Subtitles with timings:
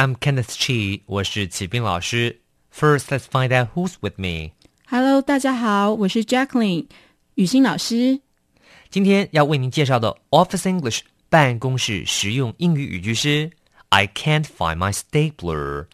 [0.00, 2.40] I'm Kenneth Chi，我是齐斌老师。
[2.74, 4.52] First, let's find out who's with me.
[4.86, 6.86] Hello，大家好，我是 Jacqueline
[10.30, 13.50] Office English 办公室实用英语语句是
[13.90, 15.88] "I can't find my stapler."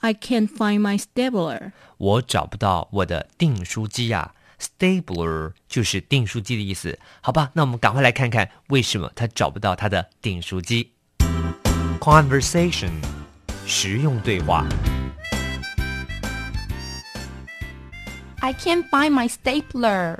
[0.00, 1.70] I can't find my stapler.
[1.98, 4.34] 我找不到我的订书机呀、啊。
[4.58, 7.52] Stapler 就是订书机的意思，好吧？
[7.54, 10.90] 那我们赶快来看看为什么他找不到他的订书机。
[12.00, 12.90] Conversation.
[13.65, 14.65] 实用对话。
[18.41, 20.19] I can't find my stapler.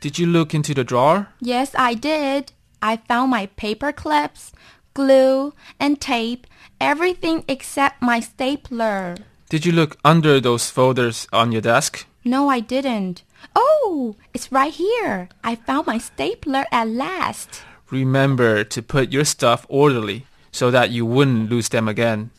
[0.00, 1.26] Did you look into the drawer?
[1.40, 2.52] Yes, I did.
[2.80, 4.52] I found my paper clips,
[4.94, 6.46] glue, and tape,
[6.80, 9.16] everything except my stapler.
[9.50, 12.06] Did you look under those folders on your desk?
[12.24, 13.22] No, I didn't.
[13.56, 15.28] Oh, it's right here.
[15.42, 17.62] I found my stapler at last.
[17.90, 22.30] Remember to put your stuff orderly so that you wouldn't lose them again.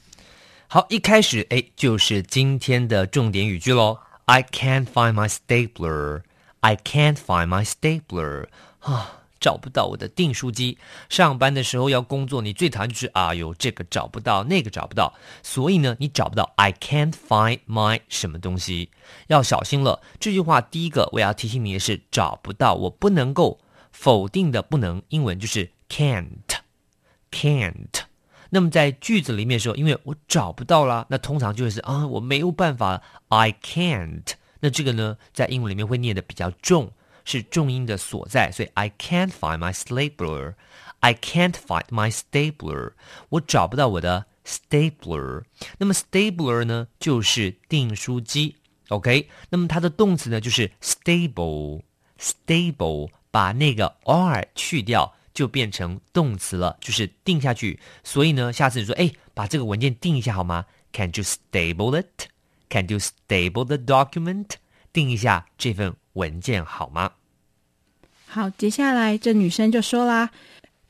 [0.74, 4.00] 好，一开始哎，就是今天的重点语句喽。
[4.24, 6.22] I can't find my stapler.
[6.58, 8.48] I can't find my stapler.
[8.80, 10.78] 啊，找不到我的订书机。
[11.08, 15.14] 上班的时候要工作，你最讨厌就是啊哟，这个找不到，那个找不到。
[15.44, 18.90] 所以呢，你找不到 I can't find my 什么东西，
[19.28, 20.02] 要小心了。
[20.18, 23.60] 这句话第一个我要提醒你的是，找不到，我不能够
[23.92, 28.03] 否定的不能，英文就是 can't，can't。
[28.54, 34.22] 那么在句子里面说，因为我找不到啦，那通常就是啊，我没有办法，I can't。
[34.60, 36.92] 那这个呢，在英文里面会念的比较重，
[37.24, 40.54] 是重音的所在，所以 I can't find my stapler。
[41.00, 42.92] I can't find my stapler。
[43.30, 45.42] 我找不到我的 stapler。
[45.78, 48.54] 那么 stapler 呢，就是订书机。
[48.90, 51.82] OK，那么它的动词呢，就是 stable。
[52.20, 55.12] stable 把那个 r 去掉。
[55.34, 57.78] 就变成动词了，就是定下去。
[58.04, 62.28] 所以呢，下次你说，哎，把这个文件定一下好吗？Can you stable it?
[62.70, 64.50] Can you stable the document?
[64.92, 67.12] 定一下这份文件好吗？
[68.26, 70.30] 好，接下来这女生就说啦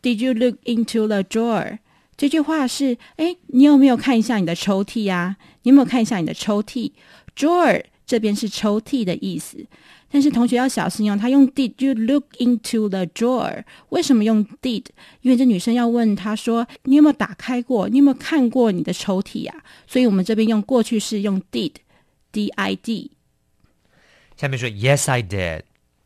[0.02, 1.78] ：“Did you look into the drawer？”
[2.16, 6.92] 这句话是，哎，你有没有看一下你的抽屉呀、你有没有看一下你的抽屉
[7.36, 9.66] ？Drawer 这边是抽屉的意思，
[10.13, 13.63] 但是同学要小心哦，他用 Did you look into the drawer？
[13.89, 14.85] 为什么用 did？
[15.21, 17.87] 因为这女生要问他说，你有没有打开过？
[17.89, 23.11] 你有没有看过你的抽屉呀、所以我们这边用过去式用 did，d i d。
[24.35, 25.61] 下面说 Yes, I did。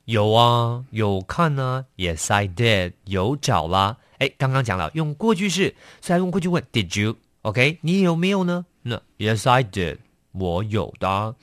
[0.06, 2.94] 有啊，有看呢、Yes, I did。
[3.06, 3.98] 有找啦。
[4.18, 8.66] 哎，刚刚讲了用过去式，所以用过去问 Did you？OK，你有没有呢？
[8.82, 10.00] 那 Yes, I did。
[10.34, 11.36] 我有的。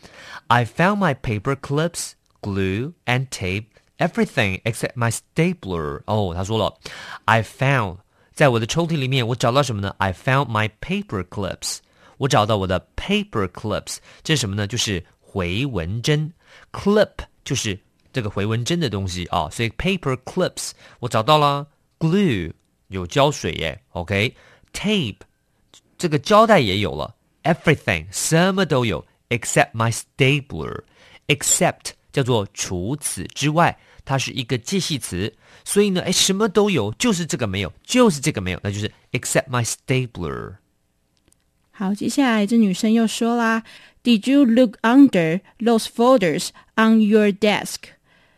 [0.49, 2.11] I found my paper clips,
[2.45, 3.67] glue and tape,
[3.99, 6.03] everything except my stapler。
[6.07, 6.79] 哦，他说了，
[7.25, 7.99] I found
[8.33, 9.95] 在我的抽屉里面，我找到什么呢？
[9.99, 11.79] I found my paper clips。
[12.19, 14.67] 我找到我的 paper clips，这是什么呢？
[14.67, 16.33] 就是回纹针。
[16.73, 17.13] clip
[17.45, 17.79] 就是
[18.13, 21.67] 这个回纹针的东西啊，所以 paper clips 我找到了。
[21.99, 22.51] glue
[22.89, 25.19] 有胶水耶，OK，tape、
[25.99, 27.15] 这个胶带也有了。
[27.43, 30.83] everything 什么都有，except my stapler。
[32.16, 35.34] 叫做除此之外，它是一个介系词，
[35.66, 40.54] 所以呢，哎，什么都有，就是这个没有，就是这个没有，那就是 except my stapler。
[41.72, 43.64] 好，接下来这女生又说啦
[44.02, 47.76] ：“Did you look under those folders on your desk？”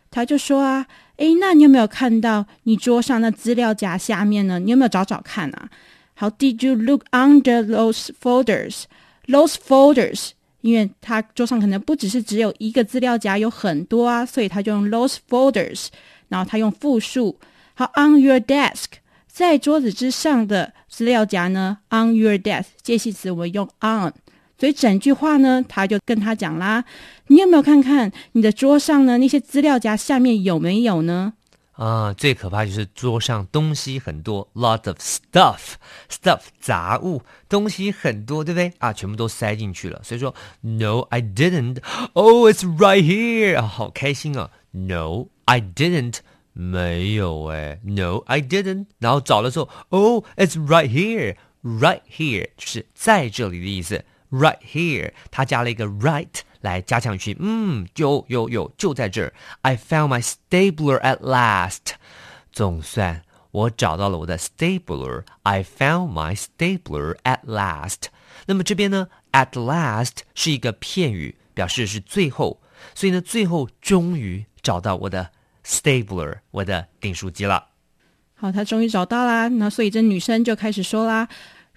[0.09, 0.87] 她就说啊，
[1.17, 4.57] 诶，那你有没有看到你桌上那资料夹下面呢？
[4.57, 5.69] 你有没有找找看啊？
[6.16, 10.31] 好，Did you look under those folders？Those folders，
[10.67, 15.87] 因为他桌上可能不只是只有一个资料夹，有很多啊，所以他就用 those folders，
[16.28, 17.40] 然后他用复数。
[17.73, 18.99] 好，on your desk。
[19.29, 24.11] 在桌子之上的资料夹呢，on your desk 介系词我们用 on，
[24.59, 26.84] 所以整句话呢，他就跟他讲啦，
[27.28, 31.31] 你有没有看看你的桌上呢那些资料夹下面有没有呢？
[31.78, 38.74] 啊，最可怕就是桌上东西很多，lots of stuff，stuff 杂物，东西很多，对不对？
[38.79, 40.02] 啊，全部都塞进去了。
[40.03, 41.78] 所以说，No, I didn't.
[42.14, 43.62] Oh, it's right here.
[43.62, 46.18] 好开心啊！No, I didn't.
[46.53, 48.88] 没有哎，No, I didn't。
[48.97, 51.35] 然后找的时候，Oh, it's right here.
[51.62, 54.03] right here 就是在这里的意思。
[54.32, 57.35] Right here，它加了一个 right 来加强语气。
[57.39, 59.33] 嗯，有有有，就在这儿。
[59.61, 61.95] I found my stapler at last。
[62.51, 63.21] 总算
[63.51, 65.23] 我找到了我的 stapler。
[65.43, 68.05] I found my stapler at last。
[68.45, 72.61] 那么这边呢，at last 是一个片语，表示是最后。
[72.93, 75.31] 所以呢，最后终于找到我的
[75.65, 77.69] stapler，我的订书机了。
[78.35, 79.47] 好，他终于找到啦。
[79.47, 81.27] 那所以这女生就开始说啦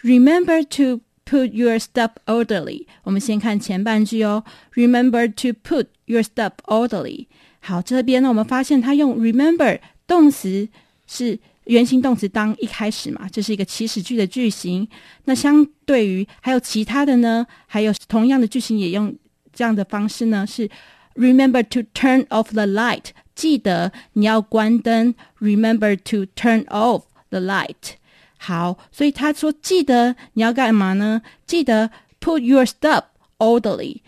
[0.03, 4.44] ：“Remember to put your stuff orderly。”我们先看前半句哦。
[4.74, 7.28] Remember to put your stuff orderly。
[7.60, 10.68] 好，这边呢，我们发现他用 remember 动词
[11.08, 14.88] 是原形动词当一开始嘛，这是一个祈使句的句型。
[15.24, 19.16] 那相对于还有其他的呢，还有同样的句型也用
[19.52, 20.70] 这样的方式呢，是
[21.16, 23.06] Remember to turn off the light。
[23.34, 27.96] 记得你要关灯，remember to turn off the light。
[28.43, 31.21] 好，所以他说记得你要干嘛呢？
[31.47, 33.05] 记得 put your stuff
[33.37, 33.99] orderly，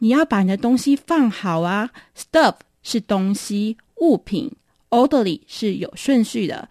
[0.00, 1.90] 你要把你的东西放好啊。
[2.14, 4.52] stuff 是东西物品
[4.90, 6.68] ，orderly 是有顺序的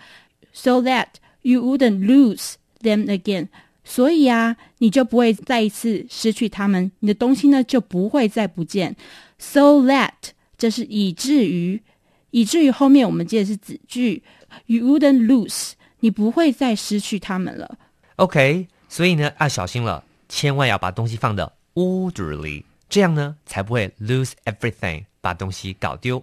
[0.53, 1.07] ，so that
[1.41, 3.47] you wouldn't lose them again。
[3.83, 8.95] 所以啊，你就不会再一次失去他们，你的东西呢就不会再不见。
[9.39, 10.13] so that
[10.59, 11.81] 这是以至于。
[12.31, 14.21] 以至于后面我们接的是子句
[14.67, 17.78] ，You wouldn't lose，你不会再失去它们了。
[18.16, 26.22] OK，所以呢要小心了，千万要把东西放的 orderly，这样呢才不会 lose everything，把东西搞丢。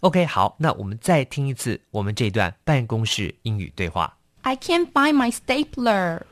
[0.00, 4.16] OK，好，那我们再听一次我们这段办公室英语对话。
[4.42, 6.22] I can't find my stapler.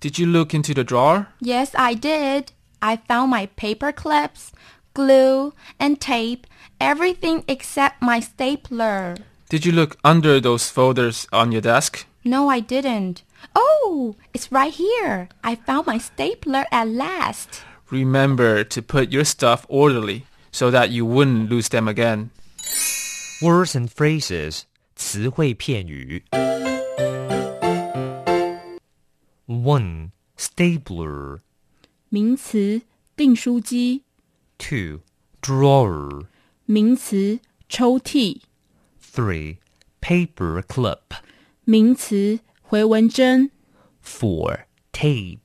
[0.00, 1.26] Did you look into the drawer?
[1.40, 2.46] Yes, I did.
[2.80, 4.48] I found my paper clips,
[4.92, 6.42] glue, and tape
[6.80, 9.16] everything except my stapler.
[9.48, 12.04] Did you look under those folders on your desk?
[12.26, 13.22] No, I didn't.
[13.54, 15.28] Oh, it's right here.
[15.42, 17.62] I found my stapler at last.
[17.90, 22.30] Remember to put your stuff orderly so that you wouldn't lose them again.
[23.42, 24.62] Words and phrases
[24.94, 26.22] 词汇片语
[29.46, 31.40] One stapler
[32.08, 32.82] 名词
[33.16, 34.04] 订书机
[34.58, 35.00] Two
[35.40, 36.26] drawer
[36.66, 38.40] 名词抽屉
[39.02, 39.56] Three
[40.00, 41.16] paper clip
[41.66, 43.50] 名词回纹针
[44.04, 45.38] Four tape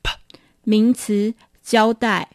[0.63, 2.29] 名词胶带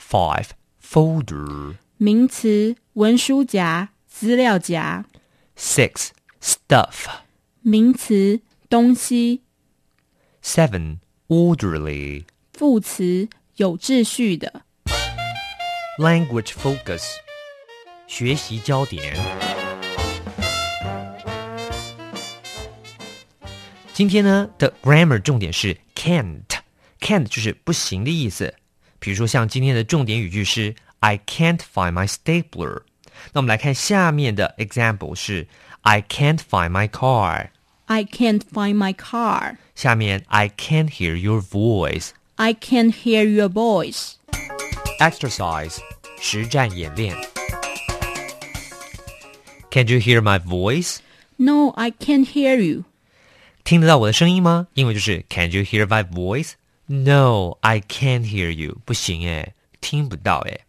[0.00, 0.48] Five
[0.82, 5.06] folder 名词文书夹资料夹
[5.56, 6.10] Six
[6.42, 7.06] stuff
[7.60, 9.42] 名词东西
[10.42, 10.98] Seven
[11.28, 14.62] orderly 副词有秩序的
[15.98, 17.04] Language focus
[18.06, 19.45] 学习焦点。
[23.96, 28.54] 今天呢的 grammar 重点是 can't，can't 就是不行的意思。
[28.98, 32.82] 比如说像今天的重点语句是 I can't find my stapler。
[33.32, 35.46] 那我们来看下面的 example 是
[35.82, 37.48] I can't find my car。
[37.86, 39.56] I can't find my car.
[39.74, 42.10] 下面 I can't hear your voice。
[42.36, 44.14] I can't hear your voice.
[44.98, 45.78] exercise
[46.20, 47.16] 实战演练。
[49.70, 50.98] Can you hear my voice？
[51.36, 52.84] No, I can't hear you.
[53.66, 54.66] 听得到我的声音吗？
[54.74, 56.52] 英文就是 Can you hear my voice?
[56.86, 58.78] No, I can't hear you.
[58.84, 60.62] 不行诶，听不到诶。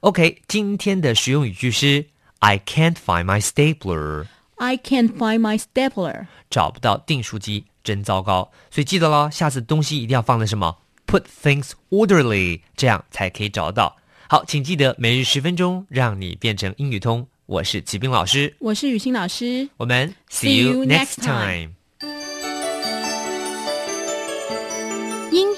[0.00, 2.06] OK，今天的实用语句是
[2.38, 4.26] I can't find my stapler，
[4.56, 6.26] I can't find my stapler.
[6.48, 8.50] 找不到订书机，真糟糕。
[8.70, 10.78] 所以记得咯，下次东西一定要放在什么？
[11.06, 13.96] Put things orderly，这样才可以找得到。
[14.28, 17.28] 好，请记得每日十分钟，让你变成英语通。
[17.46, 19.68] 我是齐斌老师，我是雨欣老师。
[19.76, 21.74] 我们 See see you you next next time.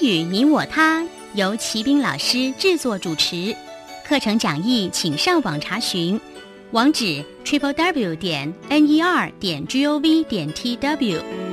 [0.04, 3.56] 语你我他由齐兵老师制作主持，
[4.06, 6.20] 课程讲义请上网查询，
[6.72, 11.43] 网址 triple w 点 n e r 点 g o v 点 t w。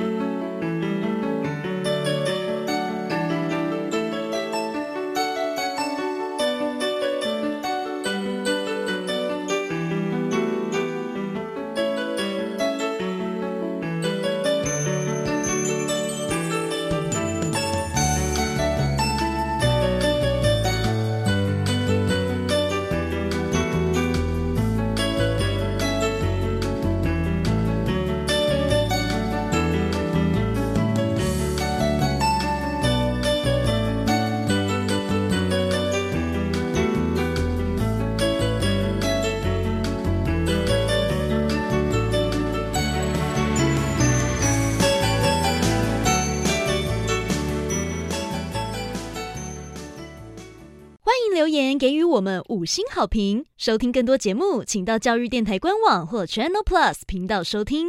[52.12, 53.46] 我们五星好评。
[53.58, 57.88] 收听更多节目，请到教育电台官网或 Channel Plus 频道收听。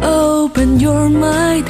[0.00, 1.64] Open your mind.